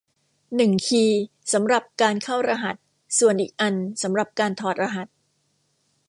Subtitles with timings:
[0.55, 1.21] หนึ่งคีย์
[1.53, 2.75] สำหรับการเข้ารหัส
[3.19, 5.07] ส่วนอีกอันสำหรับการถอดรหัส